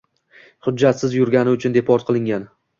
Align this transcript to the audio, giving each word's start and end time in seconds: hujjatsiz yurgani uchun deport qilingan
hujjatsiz 0.67 1.15
yurgani 1.19 1.55
uchun 1.59 1.79
deport 1.79 2.11
qilingan 2.11 2.53